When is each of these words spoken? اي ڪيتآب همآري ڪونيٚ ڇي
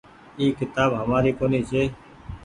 اي 0.39 0.45
ڪيتآب 0.57 0.89
همآري 0.99 1.31
ڪونيٚ 1.39 1.67
ڇي 1.69 1.83